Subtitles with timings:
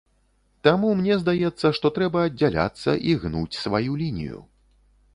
[0.67, 4.39] Таму мне здаецца, што трэба аддзяляцца і гнуць сваю лінію.